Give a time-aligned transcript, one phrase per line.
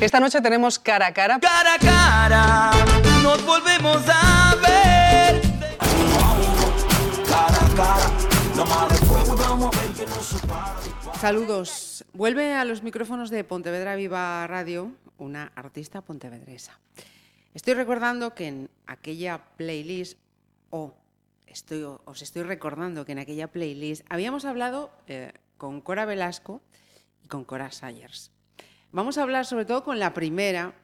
[0.00, 1.38] Esta noche tenemos cara a cara.
[1.38, 2.70] Cara a cara,
[3.22, 5.42] nos volvemos a ver.
[7.28, 8.10] Cara a cara,
[8.56, 10.80] la madre fuego, vamos a ver que no se para.
[11.20, 12.02] Saludos.
[12.14, 16.78] Vuelve a los micrófonos de Pontevedra Viva Radio una artista pontevedresa.
[17.52, 20.18] Estoy recordando que en aquella playlist,
[20.70, 20.94] o
[21.46, 26.62] estoy, os estoy recordando que en aquella playlist habíamos hablado eh, con Cora Velasco
[27.22, 28.30] y con Cora Sayers.
[28.92, 30.74] Vamos a hablar sobre todo con la primera,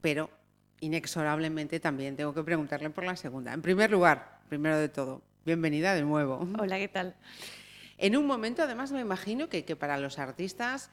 [0.00, 0.30] pero
[0.78, 3.52] inexorablemente también tengo que preguntarle por la segunda.
[3.52, 6.46] En primer lugar, primero de todo, bienvenida de nuevo.
[6.56, 7.16] Hola, ¿qué tal?
[7.96, 10.88] En un momento, además, me imagino que, que para los artistas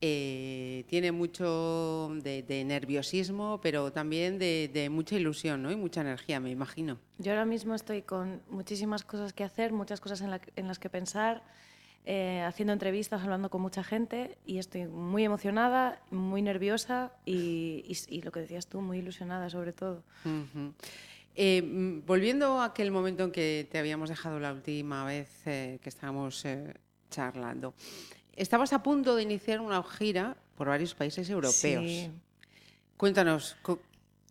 [0.00, 5.70] eh, tiene mucho de, de, nerviosismo, pero también de, de, mucha ilusión ¿no?
[5.70, 6.98] y mucha energía, me imagino.
[7.18, 10.80] Yo ahora mismo estoy con muchísimas cosas que hacer, muchas cosas en, la, en las
[10.80, 11.44] que pensar,
[12.10, 17.98] eh, haciendo entrevistas, hablando con mucha gente y estoy muy emocionada, muy nerviosa y, y,
[18.08, 20.02] y lo que decías tú, muy ilusionada sobre todo.
[20.24, 20.72] Uh -huh.
[21.34, 21.62] Eh,
[22.06, 26.46] volviendo a aquel momento en que te habíamos dejado la última vez eh, que estábamos
[27.10, 27.74] charlando,
[28.34, 31.84] estabas a punto de iniciar una gira por varios países europeos.
[31.84, 32.10] Sí.
[32.96, 33.54] Cuéntanos,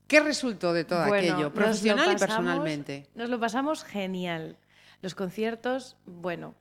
[0.07, 3.07] ¿qué resultó de todo bueno, aquello, profesional pasamos, y personalmente?
[3.13, 4.57] Nos lo pasamos genial.
[5.03, 6.55] Los conciertos, bueno,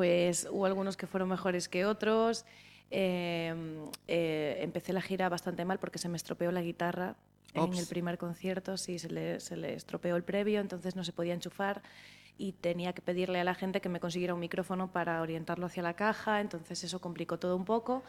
[0.00, 2.46] pues hubo algunos que fueron mejores que otros.
[2.90, 7.16] Eh, empecé la gira bastante mal porque se me estropeó la guitarra
[7.54, 7.74] Ops.
[7.74, 11.12] en el primer concierto, sí, se le, se le estropeó el previo, entonces no se
[11.12, 11.82] podía enchufar
[12.38, 15.82] y tenía que pedirle a la gente que me consiguiera un micrófono para orientarlo hacia
[15.82, 18.02] la caja, entonces eso complicó todo un poco.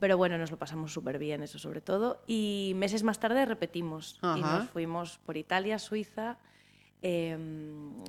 [0.00, 2.22] Pero bueno, nos lo pasamos súper bien, eso sobre todo.
[2.26, 4.38] Y meses más tarde repetimos Ajá.
[4.38, 6.38] y nos fuimos por Italia, Suiza,
[7.06, 7.36] eh,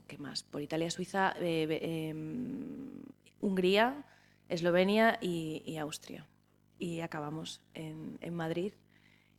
[0.08, 0.44] ¿qué más?
[0.44, 2.14] Por Italia, Suiza, eh, eh,
[3.42, 4.04] Hungría,
[4.50, 6.26] Eslovenia y, y, Austria.
[6.80, 8.74] Y acabamos en, en Madrid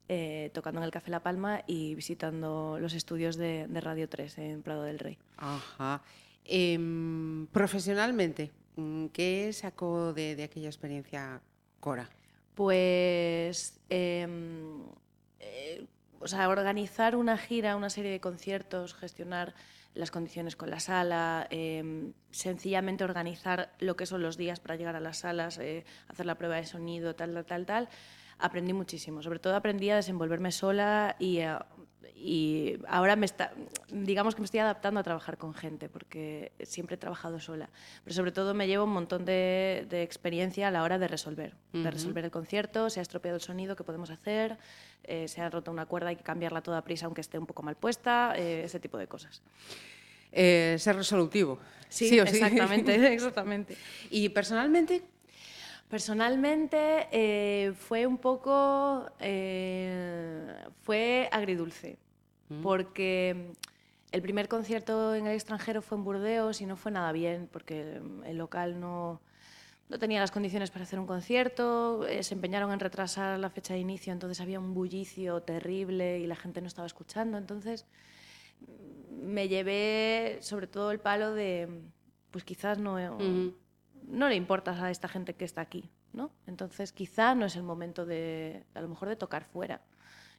[0.09, 4.39] eh, tocando en el Café La Palma y visitando los estudios de, de, Radio 3
[4.39, 5.19] en Prado del Rey.
[5.37, 6.03] Ajá.
[6.45, 6.79] Eh,
[7.53, 8.53] profesionalmente,
[9.13, 11.41] ¿qué sacó de, de, aquella experiencia
[11.81, 12.09] Cora?
[12.55, 14.27] Pues, eh,
[15.41, 15.87] eh,
[16.21, 19.55] o sea, organizar una gira, una serie de conciertos, gestionar
[19.97, 24.95] las condiciones con la sala, eh, sencillamente organizar lo que son los días para llegar
[24.95, 27.89] a las salas, eh, hacer la prueba de sonido, tal, tal, tal, tal
[28.39, 29.23] aprendí muchísimo.
[29.23, 31.67] Sobre todo aprendí a desenvolverme sola y, a,
[32.15, 33.53] y ahora me está,
[33.91, 37.69] digamos que me estoy adaptando a trabajar con gente porque siempre he trabajado sola.
[38.05, 41.55] Pero sobre todo me llevo un montón de, de experiencia a la hora de resolver,
[41.73, 41.83] uh -huh.
[41.83, 44.59] de resolver el concierto, se ha estropeado el sonido, ¿qué podemos hacer?
[45.05, 47.63] Eh, se ha roto una cuerda, hay que cambiarla toda prisa aunque esté un poco
[47.63, 49.43] mal puesta, eh, ese tipo de cosas.
[50.33, 51.59] Eh, ser resolutivo.
[51.89, 53.77] Sí, sí, exactamente, exactamente.
[54.11, 55.03] ¿Y personalmente
[55.89, 60.53] Personalmente eh, fue un poco, eh,
[60.83, 61.97] fue agridulce,
[62.49, 62.61] mm.
[62.61, 63.53] porque
[64.11, 68.01] el primer concierto en el extranjero fue en Burdeos y no fue nada bien, porque
[68.25, 69.21] el local no,
[69.89, 73.75] no tenía las condiciones para hacer un concierto, eh, se empeñaron en retrasar la fecha
[73.75, 77.87] de inicio, entonces había un bullicio terrible y la gente no estaba escuchando, entonces
[79.11, 81.69] me llevé sobre todo el palo de,
[82.33, 82.97] pues quizás no...
[84.07, 86.31] no le importa a esta gente que está aquí, ¿no?
[86.47, 89.81] Entonces quizá no es el momento de, a lo mejor, de tocar fuera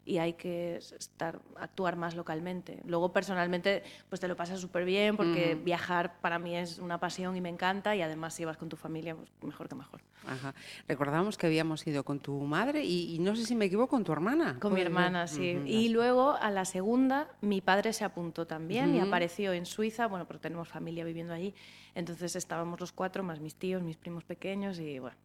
[0.07, 2.79] y hay que estar, actuar más localmente.
[2.85, 5.63] Luego, personalmente, pues te lo pasas súper bien porque uh -huh.
[5.63, 8.78] viajar para mí es una pasión y me encanta y además si vas con tu
[8.78, 10.01] familia, pues mejor que mejor.
[10.25, 10.53] Ajá.
[10.88, 14.03] Recordábamos que habíamos ido con tu madre y, y no sé si me equivoco, con
[14.03, 14.57] tu hermana.
[14.59, 15.56] Con mi hermana, sí.
[15.56, 15.67] Uh -huh.
[15.67, 18.97] Y luego, a la segunda, mi padre se apuntó también uh -huh.
[18.97, 21.53] y apareció en Suiza, bueno, porque tenemos familia viviendo allí,
[21.96, 25.17] entonces estábamos los cuatro, más mis tíos, mis primos pequeños y bueno,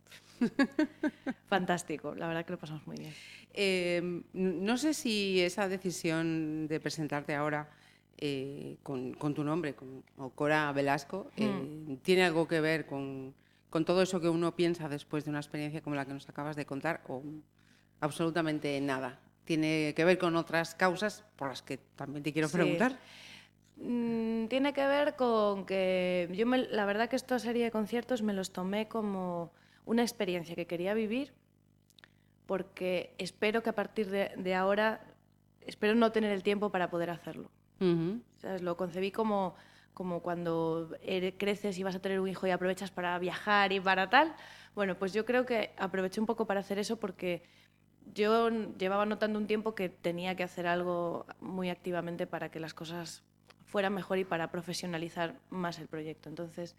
[1.47, 3.12] fantástico, la verdad que lo pasamos muy bien.
[3.54, 7.69] Eh, no sé si esa decisión de presentarte ahora
[8.19, 10.03] eh, con, con, tu nombre, con
[10.34, 11.97] Cora Velasco, eh, mm.
[11.97, 13.34] tiene algo que ver con,
[13.69, 16.56] con, todo eso que uno piensa después de una experiencia como la que nos acabas
[16.56, 17.22] de contar o
[18.00, 19.19] absolutamente nada.
[19.44, 22.56] Tiene que ver con otras causas por las que también te quiero sí.
[22.56, 22.97] preguntar.
[23.77, 28.22] Mm, tiene que ver con que yo me, la verdad que esta serie de conciertos
[28.22, 29.53] me los tomé como
[29.84, 31.33] una experiencia que quería vivir
[32.47, 35.01] porque espero que a partir de, de ahora,
[35.61, 37.51] espero no tener el tiempo para poder hacerlo.
[37.81, 38.61] Uh -huh.
[38.61, 39.55] lo concebí como,
[39.95, 43.81] como cuando eres, creces y vas a tener un hijo y aprovechas para viajar y
[43.81, 44.34] para tal.
[44.75, 47.43] Bueno, pues yo creo que aproveché un poco para hacer eso porque
[48.15, 52.75] yo llevaba notando un tiempo que tenía que hacer algo muy activamente para que las
[52.75, 53.23] cosas
[53.65, 56.29] fueran mejor y para profesionalizar más el proyecto.
[56.29, 56.77] Entonces,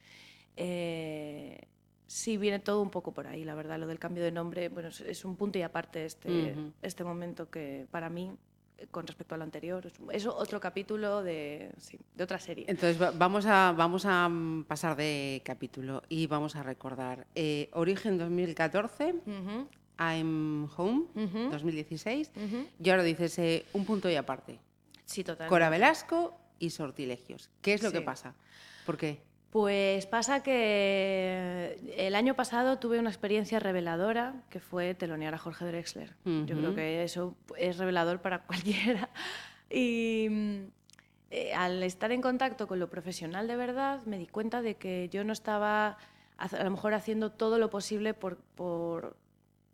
[0.55, 1.67] eh,
[2.13, 3.79] sí viene todo un poco por ahí, la verdad.
[3.79, 7.87] Lo del cambio de nombre, bueno, es, un punto y aparte este, este momento que
[7.89, 8.31] para mí,
[8.77, 12.65] eh, con respecto al anterior, es, otro capítulo de, sí, de otra serie.
[12.67, 14.29] Entonces va- vamos a, vamos a
[14.67, 19.67] pasar de capítulo y vamos a recordar eh, Origen 2014, Ujú,
[19.97, 21.49] I'm Home Ujú.
[21.49, 22.67] 2016 ujú.
[22.79, 24.59] y ahora dices eh, un punto y aparte.
[25.05, 25.49] Sí, total.
[25.49, 27.49] Cora Velasco y Sortilegios.
[27.63, 28.35] ¿Qué es lo que pasa?
[28.85, 29.32] ¿Por qué?
[29.53, 35.63] Pues pasa que el año pasado tuve una experiencia reveladora que fue telonear a Jorge
[35.65, 36.15] Drexler.
[36.25, 39.09] Yo creo que eso es revelador para cualquiera.
[39.69, 40.27] Y
[41.29, 45.07] eh, al estar en contacto con lo profesional de verdad, me di cuenta de que
[45.09, 45.99] yo no estaba
[46.39, 49.15] a a lo mejor haciendo todo lo posible por, por,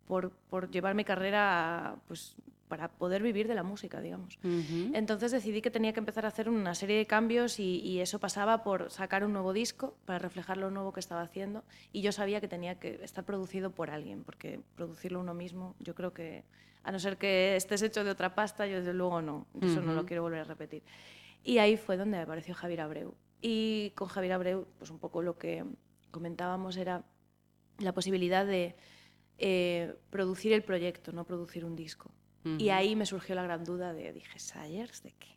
[0.06, 2.36] por, por llevar mi carrera a, pues,
[2.70, 4.38] para poder vivir de la música, digamos.
[4.38, 4.92] Ujú.
[4.94, 8.18] Entonces decidí que tenía que empezar a hacer una serie de cambios y, y eso
[8.18, 12.12] pasaba por sacar un nuevo disco para reflejar lo nuevo que estaba haciendo y yo
[12.12, 16.44] sabía que tenía que estar producido por alguien, porque producirlo uno mismo, yo creo que,
[16.84, 19.92] a no ser que estés hecho de otra pasta, yo desde luego no, eso no
[19.92, 20.82] lo quiero volver a repetir.
[21.42, 23.14] Y ahí fue donde apareció Javier Abreu.
[23.42, 25.64] Y con Javier Abreu, pues un poco lo que
[26.10, 27.04] comentábamos era
[27.78, 28.76] la posibilidad de
[29.38, 32.10] eh, producir el proyecto, no producir un disco.
[32.44, 35.28] Y ahí me surgió la gran duda de, dije, ¿Sayers de qué?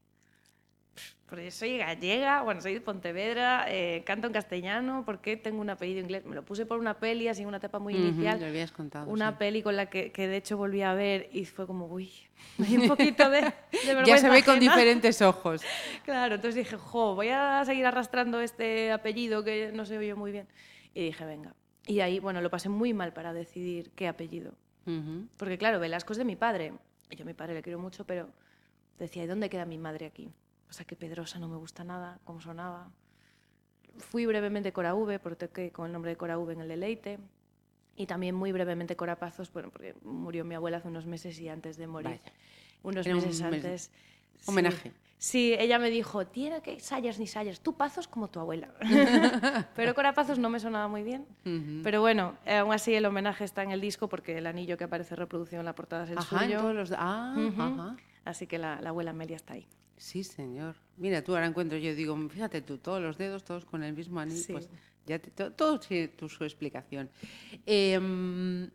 [1.28, 5.62] Porque yo soy gallega, bueno, soy de Pontevedra, eh, canto en castellano, ¿por qué tengo
[5.62, 6.26] un apellido inglés?
[6.26, 8.40] Me lo puse por una peli, así una etapa muy Ujú, inicial.
[8.40, 9.10] lo habías contado.
[9.10, 9.38] Una sí.
[9.40, 12.12] peli con la que, que de hecho volví a ver y fue como, uy,
[12.60, 13.52] dio un poquito de, de
[13.86, 15.64] vergüenza Ya se ve con diferentes ojos.
[16.06, 20.32] Claro, entonces dije, jo, voy a seguir arrastrando este apellido que no se oye muy
[20.32, 20.48] bien.
[20.94, 21.56] Y dije, venga.
[21.88, 24.54] Y ahí, bueno, lo pasé muy mal para decidir qué apellido.
[25.38, 26.74] Porque claro, Velasco es de mi padre.
[27.16, 28.30] Yo a mi padre le quiero mucho, pero
[29.00, 30.32] decía, ¿y dónde queda mi madre aquí?
[30.70, 32.90] O sea, que Pedrosa no me gusta nada, cómo sonaba.
[33.98, 37.20] Fui brevemente Cora V, porque con el nombre de Cora V en el Deleite.
[37.96, 41.48] Y también muy brevemente Cora Pazos, bueno, porque murió mi abuela hace unos meses y
[41.48, 42.34] antes de morir, Vaya.
[42.82, 43.92] unos Era un meses mes- antes...
[44.46, 44.92] homenaje.
[45.18, 48.74] Sí, ella me dijo, tiene que Sayers ni Sayers, tú Pazos como tu abuela.
[49.76, 51.26] pero Cora Pazos no me sonaba muy bien.
[51.46, 51.82] Ujú.
[51.82, 54.84] Pero bueno, eh, aún así el homenaje está en el disco porque el anillo que
[54.84, 56.60] aparece reproducido en la portada es el Ajá, en suyo.
[56.60, 56.92] todos los...
[56.98, 57.62] Ah, Ujú.
[57.62, 57.96] ajá.
[58.26, 59.66] Así que la, la abuela Amelia está ahí.
[59.96, 60.76] Sí, señor.
[60.98, 64.20] Mira, tú ahora encuentro, yo digo, fíjate tú, todos los dedos, todos con el mismo
[64.20, 64.52] anillo, Sí.
[64.52, 64.70] pues
[65.06, 67.10] ya te- to- todo tiene tu, su explicación.
[67.66, 68.70] Em,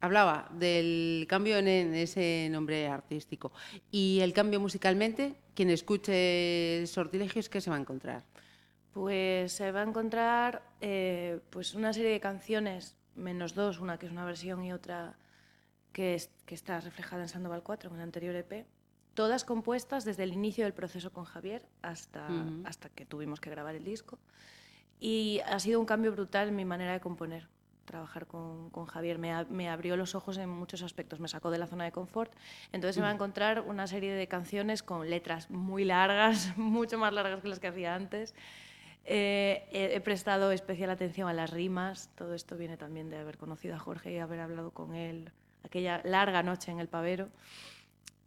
[0.00, 3.52] hablaba del cambio en, en ese nombre artístico
[3.90, 8.24] y el cambio musicalmente, quien escuche Sortilegios, ¿qué se va a encontrar?
[8.92, 14.06] Pues se va a encontrar eh, pues una serie de canciones, menos dos, una que
[14.06, 15.16] es una versión y otra
[15.92, 18.66] que, es- que está reflejada en Sandoval 4, en el anterior EP,
[19.14, 22.62] todas compuestas desde el inicio del proceso con Javier hasta, Ujú.
[22.64, 24.18] hasta que tuvimos que grabar el disco.
[24.98, 27.48] Y ha sido un cambio brutal en mi manera de componer.
[27.90, 31.50] Trabajar con, con Javier me, a- me abrió los ojos en muchos aspectos, me sacó
[31.50, 32.32] de la zona de confort.
[32.70, 37.12] Entonces se va a encontrar una serie de canciones con letras muy largas, mucho más
[37.12, 38.32] largas que las que hacía antes.
[39.04, 42.10] Eh, he, he prestado especial atención a las rimas.
[42.14, 45.32] Todo esto viene también de haber conocido a Jorge y haber hablado con él
[45.64, 47.28] aquella larga noche en el pavero.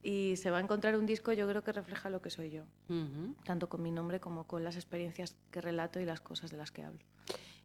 [0.06, 2.64] Y se va a encontrar un disco, yo creo que refleja lo que soy yo,
[2.90, 3.34] Ujú.
[3.46, 6.72] tanto con mi nombre como con las experiencias que relato y las cosas de las
[6.72, 7.00] que hablo.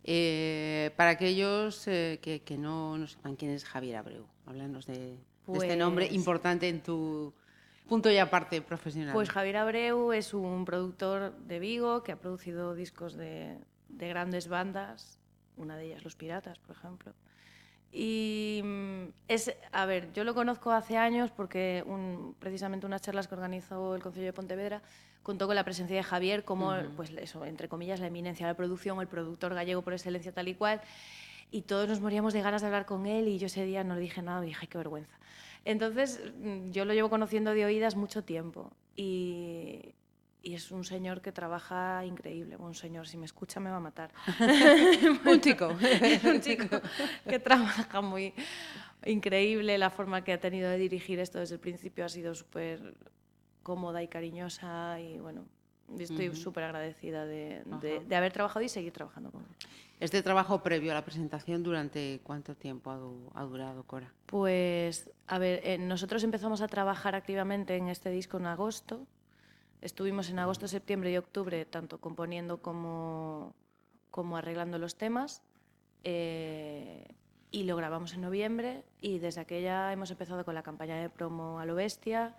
[0.05, 5.17] Eh, para aquellos eh, que, que no, no sepan quién es Javier Abreu, háblanos de,
[5.47, 7.35] de este nombre Pues- importante en tu
[7.89, 9.13] punto y aparte profesional.
[9.15, 13.59] Pues Javier Abreu es un productor de Vigo que ha producido discos de,
[13.89, 15.19] de grandes bandas,
[15.57, 17.13] una de ellas Los Piratas, por ejemplo.
[17.93, 23.29] Y mm, es, a ver, yo lo conozco hace años porque un- precisamente unas charlas
[23.29, 24.83] que organizó el Consejo de Pontevedra
[25.23, 28.57] contó con la presencia de Javier como, pues eso, entre comillas, la eminencia de la
[28.57, 30.81] producción, el productor gallego por excelencia tal y cual.
[31.51, 33.95] Y todos nos moríamos de ganas de hablar con él y yo ese día no
[33.95, 35.19] le dije nada dije, "Ay, qué vergüenza.
[35.65, 39.95] Entonces, mm, yo lo llevo conociendo de oídas mucho tiempo y,
[40.43, 42.57] y es un señor que trabaja increíble.
[42.57, 44.11] Un señor, si me escucha me va a matar.
[45.27, 45.69] un chico.
[46.25, 46.81] un chico
[47.29, 48.33] que trabaja muy
[49.05, 49.79] increíble.
[49.79, 52.95] La forma que ha tenido de dirigir esto desde el principio ha sido súper
[53.63, 55.45] cómoda y cariñosa y bueno,
[55.99, 57.63] estoy súper agradecida de,
[58.07, 59.49] de- haber trabajado y seguir trabajando con él.
[60.01, 64.13] Este trabajo previo a la presentación, ¿durante cuánto tiempo ha, du- ha durado, Cora?
[64.27, 69.07] Pues, a ver, eh, nosotros empezamos a trabajar activamente en este disco en agosto.
[69.81, 73.55] Estuvimos en agosto, septiembre y octubre tanto componiendo como,
[74.11, 75.43] como arreglando los temas.
[76.05, 77.07] eh,
[77.51, 81.61] y lo grabamos en noviembre y desde aquella hemos empezado con la campaña de promo
[81.61, 82.37] a lo bestia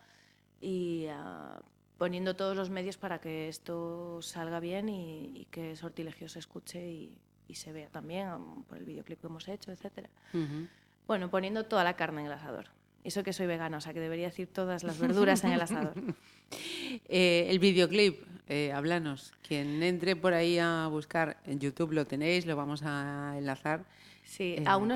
[0.61, 1.59] y ah,
[1.97, 6.87] poniendo todos los medios para que esto salga bien y, y que Sortilegio se escuche
[6.87, 7.17] y,
[7.47, 9.71] y se vea también por el videoclip que hemos hecho.
[9.71, 10.67] Ujú.
[11.07, 12.67] Bueno, poniendo toda la carne en el asador.
[13.03, 15.93] Eso que soy vegana, o sea que debería decir todas las verduras en el asador.
[17.07, 19.33] Eh, el videoclip, eh, háblanos.
[19.47, 23.85] Quien entre por ahí a buscar en YouTube lo tenéis, lo vamos a enlazar.
[24.23, 24.95] Sí, Eh, aún no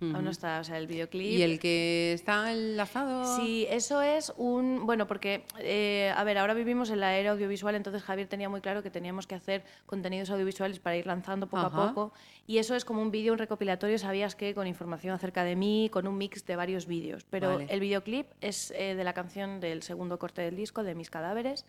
[0.00, 0.60] Aún no está.
[0.60, 1.38] O sea, el videoclip.
[1.38, 3.36] Y el que está enlazado.
[3.36, 4.84] Sí, eso es un...
[4.84, 8.60] Bueno, porque, eh, a ver, ahora vivimos en la era audiovisual, entonces Javier tenía muy
[8.60, 11.84] claro que teníamos que hacer contenidos audiovisuales para ir lanzando poco Ajá.
[11.84, 12.12] a poco.
[12.46, 15.88] Y eso es como un vídeo, un recopilatorio, sabías que con información acerca de mí,
[15.90, 17.24] con un mix de varios vídeos.
[17.30, 17.66] Pero Vale.
[17.70, 21.64] el videoclip es eh, de la canción del segundo corte del disco, de Mis Cadáveres.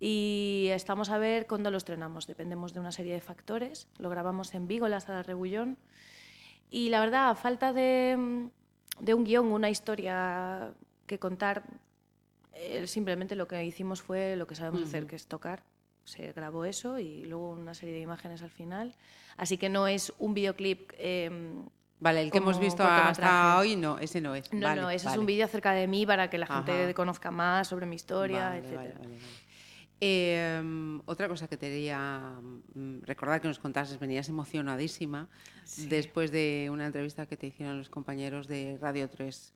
[0.00, 2.26] Y estamos a ver cuándo lo estrenamos.
[2.26, 3.86] Dependemos de una serie de factores.
[3.98, 5.78] Lo grabamos en Vigo, la sala Rebullón.
[6.72, 8.50] Y la verdad, a falta de, mm,
[9.04, 10.72] de un guion, una historia
[11.06, 11.62] que contar,
[12.54, 15.62] eh, simplemente lo que hicimos fue lo que sabemos hacer, que es tocar.
[16.04, 18.94] Se grabó eso y luego una serie de imágenes al final.
[19.36, 20.90] Así que no es un videoclip.
[20.98, 21.30] eh,
[22.00, 24.52] Vale, el que hemos visto hasta hoy, no, ese no es.
[24.52, 25.20] no, Vale, no, eso es vale.
[25.20, 26.94] un vídeo acerca de mí para que la gente Ajá.
[26.94, 28.96] conozca más sobre mi historia, Vale, etc.
[30.04, 32.34] Eh, otra cosa que te quería
[32.74, 35.28] mm, recordar que nos contases, venías emocionadísima
[35.76, 39.52] después de una entrevista que te hicieron los compañeros de Radio 3.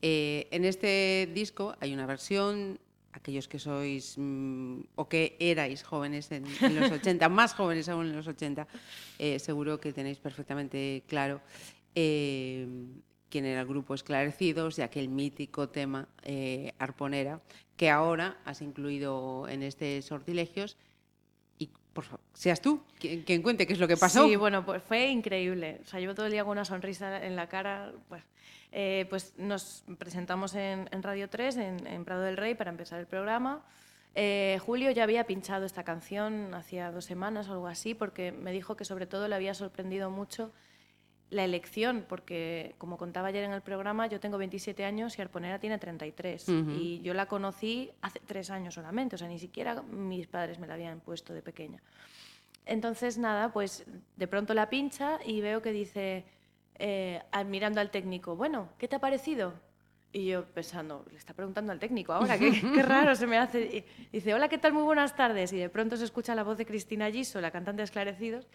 [0.00, 2.78] Eh, en este disco hay una versión,
[3.10, 8.06] aquellos que sois mm, o que erais jóvenes en, en los 80, más jóvenes aún
[8.06, 8.68] en los 80,
[9.18, 11.40] eh, seguro que tenéis perfectamente claro
[11.96, 12.64] eh,
[13.34, 17.40] quién era el grupo Esclarecidos y aquel mítico tema eh, Arponera,
[17.76, 20.76] que ahora has incluido en este Sortilegios.
[21.58, 24.28] Y por favor, seas tú quien, quien cuente qué es lo que pasó.
[24.28, 25.80] Sí, bueno, pues fue increíble.
[25.82, 27.92] O sea, llevo todo el día con una sonrisa en la cara.
[28.08, 28.22] Pues,
[28.70, 33.00] eh, pues nos presentamos en, en Radio 3, en, en Prado del Rey, para empezar
[33.00, 33.64] el programa.
[34.14, 38.52] Eh, Julio ya había pinchado esta canción hacía dos semanas o algo así, porque me
[38.52, 40.52] dijo que sobre todo le había sorprendido mucho
[41.30, 45.58] la elección, porque como contaba ayer en el programa, yo tengo 27 años y Arponera
[45.58, 46.48] tiene 33.
[46.48, 46.70] Ujú.
[46.70, 50.66] Y yo la conocí hace tres años solamente, o sea, ni siquiera mis padres me
[50.66, 51.82] la habían puesto de pequeña.
[52.66, 53.84] Entonces, nada, pues
[54.16, 56.24] de pronto la pincha y veo que dice,
[56.78, 59.52] eh, al- mirando al técnico, bueno, ¿qué te ha parecido?
[60.12, 63.84] Y yo pensando, le está preguntando al técnico ahora, qué, qué raro se me hace.
[64.10, 64.72] Y dice, hola, ¿qué tal?
[64.72, 65.52] Muy buenas tardes.
[65.52, 68.46] Y de pronto se escucha la voz de Cristina Giso, la cantante de Esclarecidos.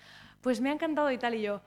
[0.42, 1.36] Pues me ha encantado y tal.
[1.36, 1.62] Y yo,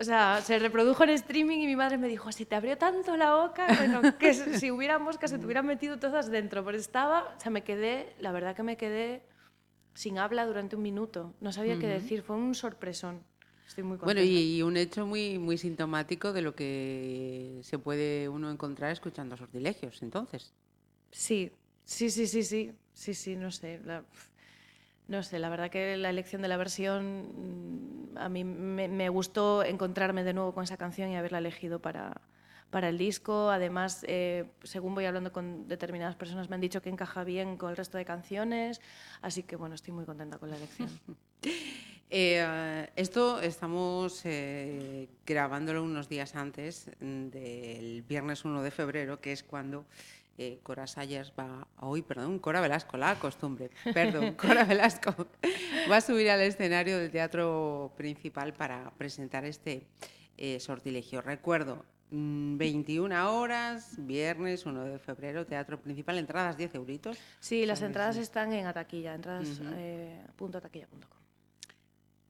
[0.00, 3.16] o sea, se reprodujo en streaming y mi madre me dijo, se te abrió tanto
[3.16, 6.64] la boca, bueno, que si si hubiera moscas se te hubieran metido todas dentro.
[6.64, 9.22] Pero estaba, o sea, me quedé, la verdad que me quedé
[9.94, 11.34] sin habla durante un minuto.
[11.40, 13.24] No sabía qué decir, fue un sorpresón.
[13.66, 14.20] Estoy muy contenta.
[14.22, 18.90] Bueno, y, y un hecho muy, muy sintomático de lo que se puede uno encontrar
[18.92, 20.54] escuchando sortilegios, entonces.
[21.10, 21.52] Sí,
[21.84, 23.80] sí, sí, sí, sí, sí, sí, no sé.
[23.84, 24.04] la-
[25.08, 29.64] no sé, la verdad que la elección de la versión mm, a mí me, gustó
[29.64, 32.20] encontrarme de nuevo con esa canción y haberla elegido para,
[32.70, 33.50] para el disco.
[33.50, 37.70] Además, eh, según voy hablando con determinadas personas, me han dicho que encaja bien con
[37.70, 38.80] el resto de canciones.
[39.22, 40.88] Así que, bueno, estoy muy contenta con la elección.
[42.10, 49.42] Eh, esto estamos eh, grabándolo unos días antes del viernes 1 de febrero, que es
[49.42, 49.84] cuando
[50.38, 55.14] eh, Cora Sayers va, hoy, perdón, Cora Velasco, la costumbre, perdón, Cora Velasco
[55.90, 59.86] va a subir al escenario del teatro principal para presentar este
[60.36, 61.20] eh, sortilegio.
[61.20, 67.18] Recuerdo, mm, 21 horas, viernes 1 de febrero, teatro principal, entradas 10 euritos.
[67.40, 68.22] Sí, las entradas sí.
[68.22, 69.70] están en Ataquilla, entradas Ujú.
[69.74, 71.18] eh, punto ataquilla.com.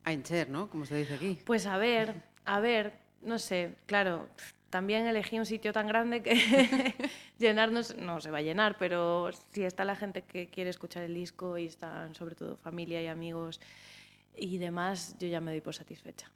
[0.04, 0.70] A encher, ¿no?
[0.70, 1.38] Como se dice aquí.
[1.44, 4.26] Pues a ver, a ver, no sé, claro,
[4.70, 6.34] también elegí un sitio tan grande que
[7.38, 11.14] llenarnos, no se va a llenar, pero si está la gente que quiere escuchar el
[11.14, 13.60] disco y están sobre todo familia y amigos
[14.36, 16.30] y demás, yo ya me doy por satisfecha.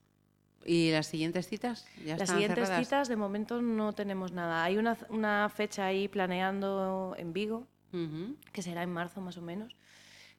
[0.65, 1.87] ¿Y las siguientes citas?
[2.05, 2.87] ¿Ya Las están siguientes cerradas?
[2.87, 4.63] citas de momento no tenemos nada.
[4.63, 8.37] Hay una, una fecha ahí planeando en Vigo, Ujú.
[8.53, 9.75] que será en marzo más o menos,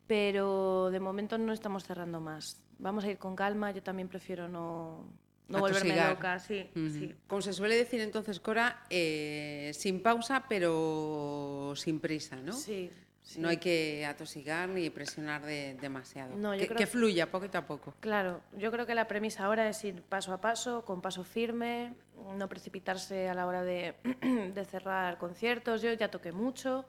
[0.07, 2.61] pero de momento no estamos cerrando más.
[2.79, 5.05] Vamos a ir con calma, yo también prefiero no,
[5.49, 7.13] no volverme loca, sí, sí.
[7.27, 12.53] Como se suele decir entonces, Cora, eh, sin pausa pero sin prisa, ¿no?
[12.53, 12.89] Sí,
[13.21, 13.39] sí.
[13.39, 16.35] No hay que atosigar ni presionar de- demasiado.
[16.35, 17.93] No, yo que, creo que que- fluya poquito a poco.
[17.99, 21.93] Claro, yo creo que la premisa ahora es ir paso a paso, con paso firme,
[22.37, 23.95] no precipitarse a la hora de,
[24.53, 25.81] de cerrar conciertos.
[25.81, 26.85] Yo ya toqué mucho,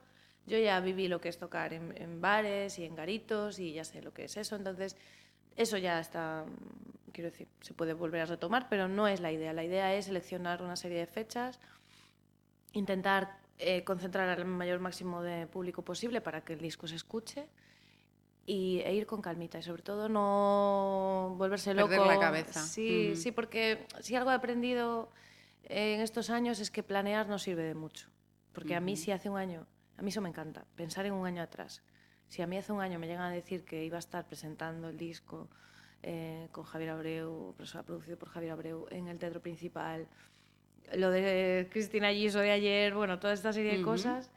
[0.47, 3.83] yo ya viví lo que es tocar en, en bares y en garitos y ya
[3.83, 4.55] sé lo que es eso.
[4.55, 4.95] Entonces,
[5.57, 6.45] eso ya está,
[7.15, 9.53] quiero decir, se puede volver a retomar, pero no es la idea.
[9.53, 11.59] La idea es seleccionar una serie de fechas,
[12.73, 17.47] intentar eh, concentrar al mayor máximo de público posible para que el disco se escuche
[18.45, 21.87] y, e ir con calmita y sobre todo no volverse loco.
[21.87, 22.59] Perder la cabeza.
[22.59, 23.21] Sí, Ujú.
[23.21, 25.09] sí, porque si algo he aprendido
[25.63, 28.09] en estos años es que planear no sirve de mucho.
[28.51, 29.67] Porque a mí si hace un año,
[29.97, 31.81] a mí eso me encanta, pensar en un año atrás.
[32.27, 34.89] Si a mí hace un año me llegan a decir que iba a estar presentando
[34.89, 35.49] el disco
[36.07, 40.07] eh, con Javier Abreu, pues, producido por Javier Abreu, en el teatro principal,
[40.93, 43.85] lo de Cristina Giso de ayer, bueno, toda esta serie de Ujú.
[43.91, 44.29] cosas,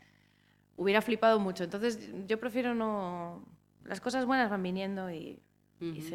[0.78, 1.64] hubiera flipado mucho.
[1.64, 3.44] Entonces yo prefiero no...
[3.84, 5.42] Las cosas buenas van viniendo y,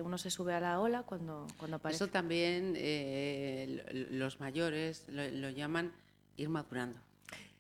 [0.03, 2.03] uno se sube a la ola cuando, cuando aparece.
[2.03, 5.91] Eso también eh, los mayores lo, lo llaman
[6.35, 6.99] ir madurando.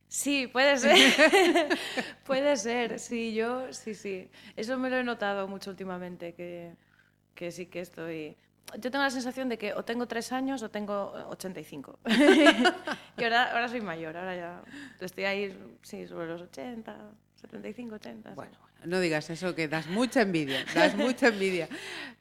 [0.07, 0.95] Sí, puede ser.
[2.25, 4.29] puede ser, sí, yo, sí, sí.
[4.55, 6.75] Eso me lo he notado mucho últimamente, que,
[7.43, 8.37] que sí que estoy...
[8.79, 11.99] Yo tengo la sensación de que o tengo tres años o tengo 85.
[13.17, 14.63] y ahora, ahora soy mayor, ahora ya
[15.01, 16.95] estoy ahí, sí, sobre los 80,
[17.35, 18.29] 75, 80.
[18.29, 18.35] sí.
[18.35, 21.67] Bueno, no digas eso, que das mucha envidia, das mucha envidia.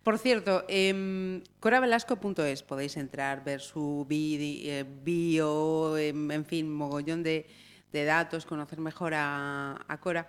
[0.02, 7.46] Por cierto, en coravelasco.es podéis entrar, ver su eh, bio, em, en fin, mogollón de,
[7.92, 10.28] de datos, conocer mejor a, a Cora.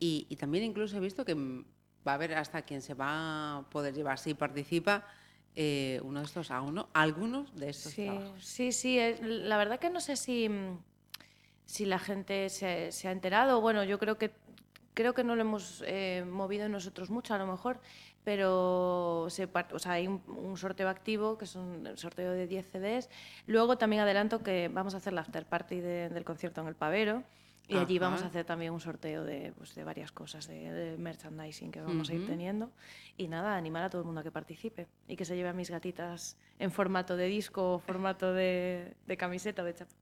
[0.00, 1.64] Y, y también incluso he visto que mm,
[2.06, 5.04] va a haber hasta quien se va a poder llevar, si participa,
[5.54, 8.44] eh, uno de estos, a uno, algunos de estos Sí, trabajos.
[8.44, 8.98] sí, sí.
[9.22, 10.48] La verdad que no sé si,
[11.66, 13.60] si la gente se, se ha enterado.
[13.60, 14.32] Bueno, yo creo que
[14.94, 17.80] creo que no lo hemos eh, movido nosotros mucho, a lo mejor,
[18.24, 22.66] pero se o sea, hay un, un sorteo activo, que es un sorteo de 10
[22.70, 23.08] CDs.
[23.46, 26.74] Luego también adelanto que vamos a hacer la after party de- del concierto en el
[26.74, 27.22] Pavero.
[27.68, 30.98] Y allí vamos a hacer también un sorteo de, pues, de varias cosas, de, de
[30.98, 32.70] merchandising que vamos a ir teniendo.
[33.16, 35.52] Y nada, animar a todo el mundo a que participe y que se lleve a
[35.52, 39.92] mis gatitas en formato de disco o formato de, de camiseta o de chapa.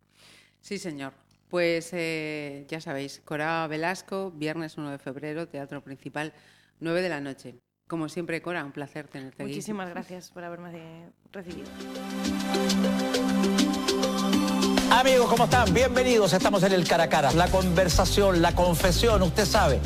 [0.61, 1.12] Sí, señor.
[1.49, 6.33] Pues eh, ya sabéis, Cora Velasco, viernes 1 de febrero, teatro principal,
[6.79, 7.57] 9 de la noche.
[7.88, 9.50] Como siempre, Cora, un placer tenerte aquí.
[9.50, 11.69] Muchísimas gracias por haberme recibido.
[14.90, 15.73] Amigos, ¿cómo están?
[15.73, 16.32] Bienvenidos.
[16.32, 17.32] Estamos en el cara a cara.
[17.32, 19.80] La conversación, la confesión, usted sabe.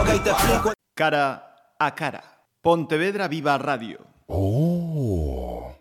[0.00, 0.72] Ok, te explico.
[0.94, 2.24] Cara a cara.
[2.60, 4.00] Pontevedra Viva Radio.